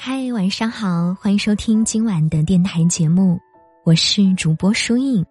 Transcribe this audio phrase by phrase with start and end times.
[0.00, 3.36] 嗨，晚上好，欢迎收听今晚的电台节目，
[3.84, 5.26] 我是主播舒印。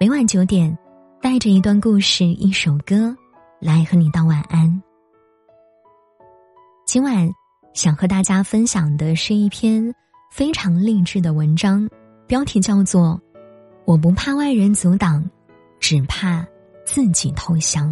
[0.00, 0.76] 每晚九点，
[1.20, 3.14] 带着一段故事、一首歌，
[3.60, 4.82] 来和你道晚安。
[6.86, 7.28] 今晚
[7.74, 9.94] 想和大家分享的是一篇
[10.32, 11.86] 非常励志的文章，
[12.26, 13.20] 标题叫做
[13.84, 15.22] 《我不怕外人阻挡，
[15.78, 16.42] 只怕
[16.86, 17.86] 自己投降》。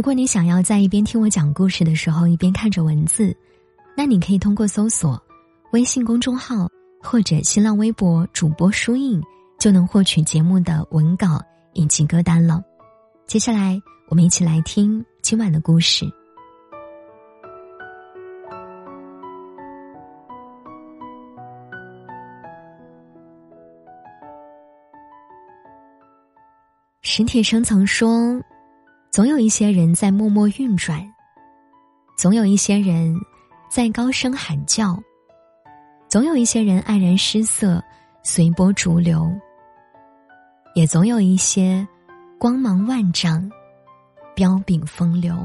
[0.00, 3.36] 如果你想要在一边听我讲故事的时候一边看着文字，
[3.94, 5.22] 那你可以通过搜索
[5.72, 6.66] 微信公众号
[7.02, 9.22] 或者新浪微博主播书印，
[9.58, 11.38] 就能获取节目的文稿
[11.74, 12.62] 以及歌单了。
[13.26, 13.78] 接下来，
[14.08, 16.06] 我们一起来听今晚的故事。
[27.02, 28.42] 史铁生曾说。
[29.10, 31.04] 总有一些人在默默运转，
[32.16, 33.12] 总有一些人
[33.68, 34.96] 在高声喊叫，
[36.08, 37.82] 总有一些人黯然失色，
[38.22, 39.28] 随波逐流，
[40.76, 41.84] 也总有一些
[42.38, 43.50] 光芒万丈，
[44.36, 45.36] 彪炳风流。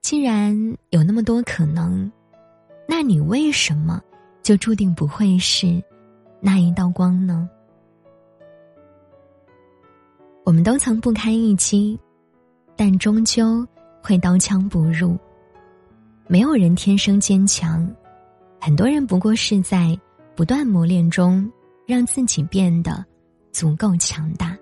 [0.00, 0.56] 既然
[0.90, 2.10] 有那么多可能，
[2.86, 4.00] 那你为什么
[4.44, 5.82] 就注定不会是
[6.40, 7.50] 那一道光呢？
[10.48, 12.00] 我们都曾不堪一击，
[12.74, 13.68] 但终究
[14.02, 15.14] 会刀枪不入。
[16.26, 17.86] 没有人天生坚强，
[18.58, 19.94] 很多人不过是在
[20.34, 21.46] 不断磨练中
[21.86, 23.04] 让自己变得
[23.52, 24.56] 足够强大。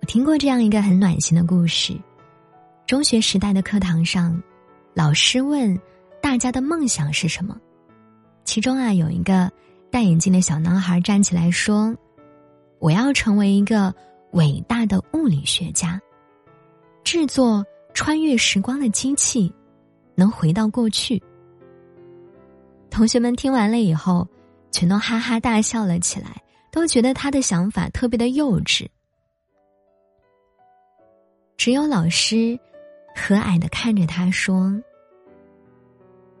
[0.00, 1.92] 我听过这样一个很暖心的故事：
[2.86, 4.40] 中学时代的课堂上，
[4.94, 5.76] 老师问
[6.22, 7.58] 大家的梦想是什么，
[8.44, 9.50] 其中啊有一个
[9.90, 11.92] 戴眼镜的小男孩站起来说。
[12.80, 13.94] 我要成为一个
[14.32, 16.00] 伟大的物理学家，
[17.04, 19.52] 制作穿越时光的机器，
[20.14, 21.22] 能回到过去。
[22.90, 24.26] 同学们听完了以后，
[24.70, 28.88] 全都哈哈大笑了起来，都觉得他的想法特别的幼稚。
[31.56, 32.58] 只有老师
[33.14, 34.74] 和蔼的看着他说：“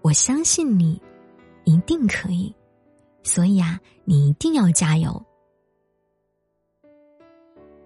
[0.00, 1.00] 我相信你
[1.64, 2.54] 一定可以，
[3.22, 5.22] 所以啊，你一定要加油。”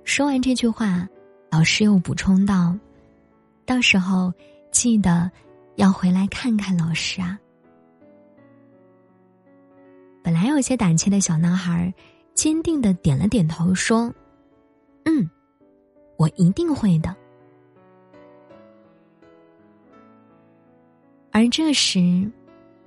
[0.04, 1.08] 说完这句话，
[1.50, 2.76] 老师又补充道
[3.66, 4.32] ：“到时候
[4.70, 5.28] 记得
[5.76, 7.38] 要回来看看老师啊。”
[10.22, 11.92] 本来有些胆怯的小男孩，
[12.34, 14.12] 坚定的点了点头，说
[15.04, 15.28] ：“嗯，
[16.16, 17.14] 我一定会的。”
[21.32, 22.30] 而这时，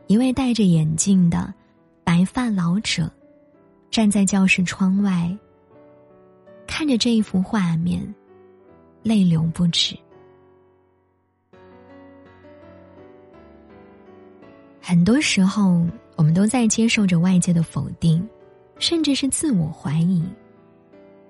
[0.05, 1.53] 一位戴着眼镜的
[2.03, 3.11] 白发老者
[3.91, 5.37] 站在教室窗外。
[6.67, 8.13] 看着这一幅画面，
[9.01, 9.97] 泪流不止。
[14.79, 15.85] 很多时候，
[16.15, 18.25] 我们都在接受着外界的否定，
[18.77, 20.23] 甚至是自我怀疑。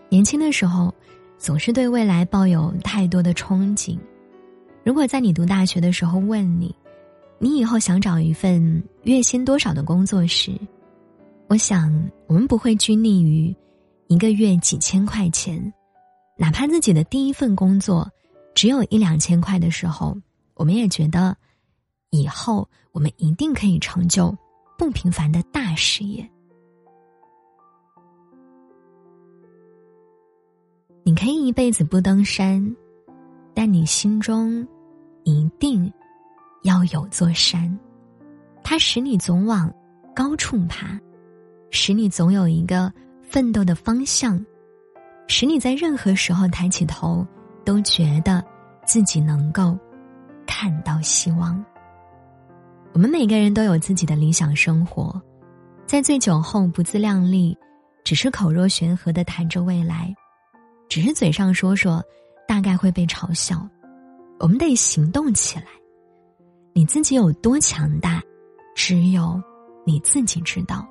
[0.10, 0.94] 年轻的时候，
[1.38, 3.98] 总是对未来抱有太多的憧憬。
[4.84, 6.76] 如果在你读大学的时候问你，
[7.40, 10.52] 你以后想找一份月薪多少的工作时，
[11.48, 11.92] 我想
[12.28, 13.56] 我们不会拘泥于。
[14.08, 15.74] 一个月几千块钱，
[16.38, 18.10] 哪怕自己的第一份工作
[18.56, 20.18] 只有一两千块的时候，
[20.54, 21.36] 我们也觉得，
[22.12, 24.34] 以后我们一定可以成就
[24.78, 26.28] 不平凡的大事业。
[31.04, 32.76] 你可以一辈子不登山，
[33.54, 34.66] 但你心中
[35.24, 35.92] 一定
[36.64, 37.78] 要有座山，
[38.64, 39.70] 它使你总往
[40.16, 40.98] 高处爬，
[41.72, 42.90] 使你总有一个。
[43.30, 44.44] 奋斗的方向，
[45.28, 47.28] 使你在任何时候抬起头，
[47.66, 48.42] 都觉得
[48.86, 49.78] 自己能够
[50.46, 51.64] 看到希望。
[52.94, 55.22] 我们每个人都有自己的理想生活，
[55.86, 57.56] 在醉酒后不自量力，
[58.06, 60.16] 只是口若悬河的谈着未来，
[60.88, 62.02] 只是嘴上说说，
[62.48, 63.68] 大概会被嘲笑。
[64.40, 65.66] 我们得行动起来。
[66.74, 68.24] 你自己有多强大，
[68.74, 69.42] 只有
[69.86, 70.88] 你自己知道。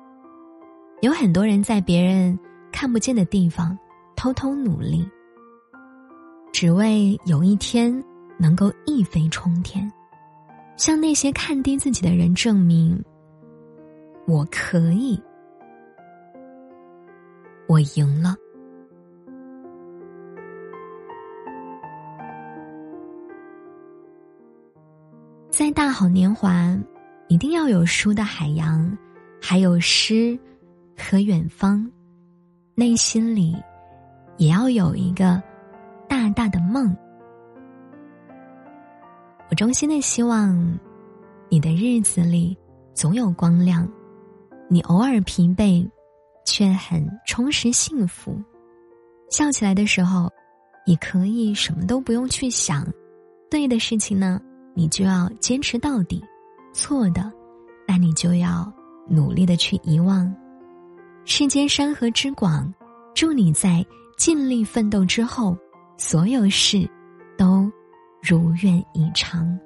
[1.01, 2.37] 有很多人在别人
[2.71, 3.77] 看不见的地方
[4.15, 5.07] 偷偷努力，
[6.51, 8.03] 只为有一天
[8.35, 9.89] 能够一飞冲天，
[10.75, 12.99] 向那些看低自己的人证明：
[14.25, 15.21] 我可以，
[17.67, 18.35] 我赢了。
[25.51, 26.75] 在大好年华，
[27.27, 28.97] 一定要有书的海洋，
[29.39, 30.37] 还有诗。
[31.09, 31.89] 和远方，
[32.75, 33.55] 内心里
[34.35, 35.41] 也要有一个
[36.05, 36.93] 大大的梦，
[39.49, 40.77] 我衷心的希望，
[41.47, 42.57] 你的日子里
[42.93, 43.87] 总有光亮，
[44.67, 45.89] 你偶尔疲惫，
[46.43, 48.37] 却很充实幸福。
[49.29, 50.29] 笑起来的时候，
[50.85, 52.85] 你可以什么都不用去想，
[53.49, 54.41] 对的事情呢，
[54.73, 56.21] 你就要坚持到底；
[56.73, 57.31] 错的，
[57.87, 58.69] 那你就要
[59.07, 60.35] 努力的去遗忘。
[61.29, 62.73] 世间山河之广，
[63.13, 63.85] 祝你在
[64.15, 65.57] 尽力奋斗之后，
[65.97, 66.89] 所有事
[67.37, 67.69] 都
[68.23, 69.59] 如愿以偿。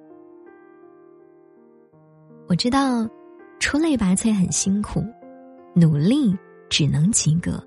[2.48, 3.08] 我知道，
[3.60, 5.06] 出类拔萃很辛苦，
[5.76, 6.36] 努力
[6.68, 7.64] 只能及格，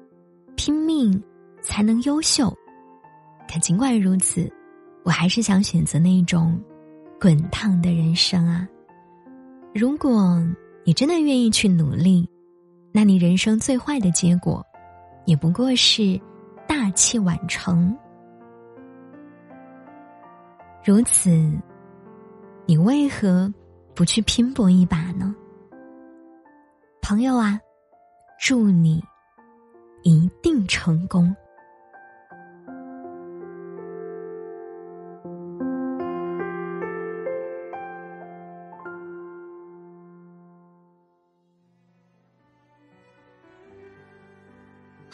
[0.57, 1.23] 拼命
[1.63, 2.53] 才能优秀。
[3.49, 4.53] 可尽管如此，
[5.05, 6.61] 我还是想选择那种
[7.21, 8.69] 滚烫的人生啊！
[9.73, 10.45] 如果
[10.85, 12.29] 你真的愿意去努力。
[12.97, 14.65] 那你人生最坏的结果，
[15.25, 16.17] 也不过是
[16.65, 17.93] 大器晚成。
[20.85, 21.29] 如此，
[22.67, 23.53] 你为何
[23.97, 25.35] 不去拼搏一把呢？
[27.03, 27.59] 朋友啊，
[28.39, 29.03] 祝你
[30.05, 31.35] 一定成功。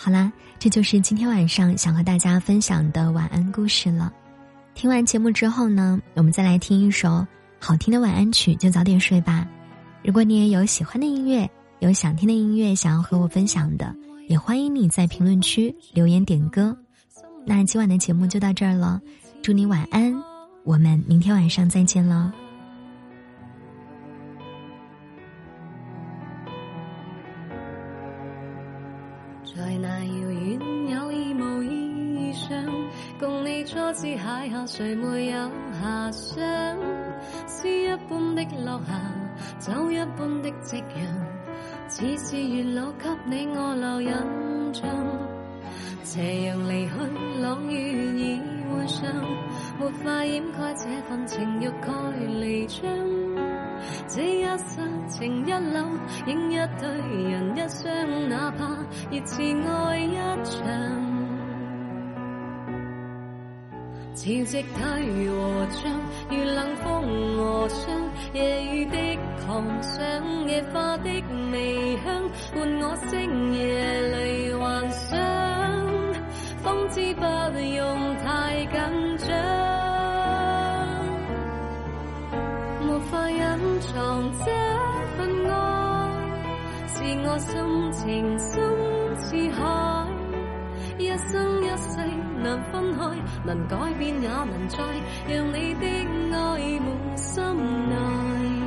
[0.03, 4.11] 好啦，这就是今天晚上想和大家分享的晚安故事了。
[4.73, 7.27] 听完节目之后呢，我们再来听一首
[7.59, 9.47] 好听的晚安曲，就早点睡吧。
[10.03, 11.47] 如果你也有喜欢的音乐，
[11.81, 13.95] 有想听的音乐想要和我分享的，
[14.27, 16.75] 也欢迎你在评论区留言点歌。
[17.45, 18.99] 那今晚的节目就到这儿了，
[19.43, 20.15] 祝你晚安，
[20.65, 22.33] 我们明天晚上再见了。
[29.57, 32.49] 在那遥远有意无意上，
[33.19, 35.51] 共你初次邂逅，谁没有
[35.83, 36.41] 遐想？
[37.49, 44.13] 诗一般的落霞，酒一般的夕阳，似是月老给你我留印
[44.73, 44.89] 象。
[46.05, 46.93] 斜阳离去，
[47.43, 49.13] 朗月已换上，
[49.79, 51.93] 没法掩盖这份情欲盖
[52.29, 53.20] 弥彰。
[54.13, 55.79] 这一刹情一缕，
[56.27, 56.89] 影一对
[57.31, 58.67] 人一双，哪怕
[59.09, 60.51] 热炽爱一场。
[64.13, 64.81] 潮汐退
[65.31, 65.81] 和涨，
[66.29, 66.87] 如冷风
[67.37, 68.97] 和霜，夜雨的
[69.47, 70.03] 狂想，
[70.49, 71.09] 野花的
[71.53, 73.63] 微香，伴我星夜
[74.11, 75.19] 里幻想，
[76.59, 77.23] 方知不
[77.61, 78.10] 用
[87.01, 88.61] 是我心情深
[89.17, 90.07] 似海，
[90.99, 91.97] 一生一世
[92.43, 94.77] 难分开，能改变也难再，
[95.27, 95.87] 让你的
[96.37, 97.43] 爱满心
[97.89, 98.60] 内。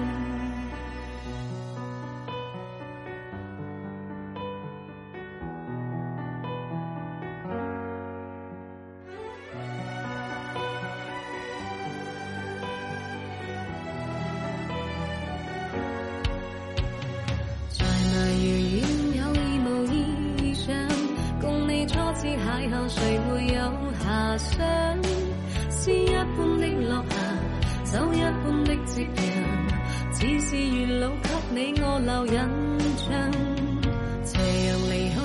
[22.90, 23.62] 谁没有
[24.04, 24.58] 遐想？
[25.70, 27.04] 诗一般的落
[27.84, 32.34] 霞，酒一般的夕阳，似是月老给你我留印
[32.98, 33.08] 象。
[34.24, 35.16] 斜阳离去，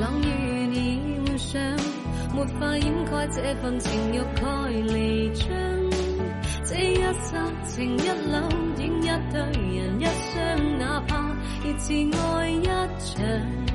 [0.00, 0.24] 冷雨
[0.72, 0.76] 已
[1.26, 1.60] 换上，
[2.34, 4.42] 没法掩盖这份情欲盖
[4.94, 5.46] 弥彰。
[6.64, 9.38] 这一刹情一缕，影一对
[9.76, 11.10] 人一双，哪怕
[11.62, 13.65] 热炽爱一场。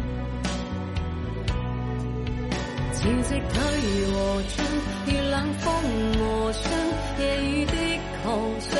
[3.01, 3.57] 潮汐退
[4.11, 4.63] 和涨，
[5.07, 5.73] 如冷风
[6.19, 6.71] 和霜，
[7.17, 7.73] 夜雨的
[8.21, 8.29] 狂
[8.59, 8.77] 想，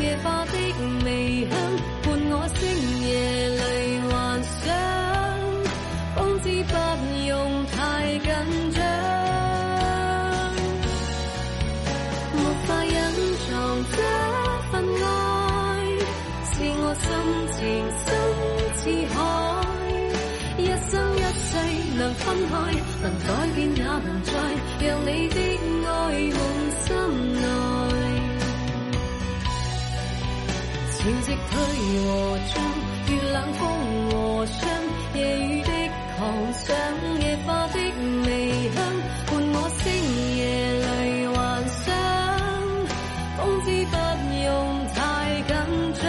[0.00, 0.52] 野花的
[1.04, 1.58] 微香，
[31.04, 31.52] 潮汐退
[32.00, 32.08] 和
[32.54, 32.56] 涨，
[33.08, 33.60] 月冷风
[34.08, 34.56] 和霜，
[35.14, 35.68] 夜雨的
[36.16, 36.22] 狂
[36.54, 36.74] 想，
[37.20, 37.76] 野花的
[38.24, 38.28] 微
[38.72, 38.76] 香，
[39.26, 39.84] 伴我星
[40.38, 40.40] 夜
[40.80, 40.88] 里
[41.26, 41.36] 幻
[41.84, 41.92] 想，
[43.36, 43.94] 方知不
[44.46, 44.48] 用
[44.94, 44.96] 太
[45.42, 45.52] 紧
[46.00, 46.02] 张。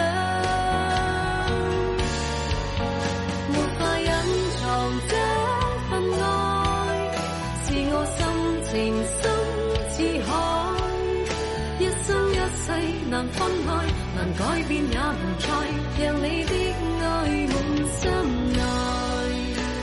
[3.52, 4.08] 没法隐
[4.56, 4.64] 藏
[5.08, 5.12] 这
[5.90, 6.24] 份爱。
[7.66, 8.18] 是我深
[8.64, 8.74] 情
[9.04, 9.20] 深
[9.90, 10.32] 似海，
[11.80, 12.34] 一生一
[12.64, 12.66] 世。
[13.08, 13.70] 难分开，
[14.34, 15.46] 改变也无再，
[16.02, 16.52] 让你的
[17.00, 17.04] 爱
[17.46, 17.54] 满
[17.96, 18.02] 心
[18.52, 18.58] 内，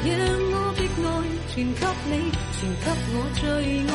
[0.06, 0.12] 让
[0.52, 1.08] 我的爱
[1.50, 2.12] 全给你，
[2.52, 3.42] 全给我最
[3.88, 3.94] 爱。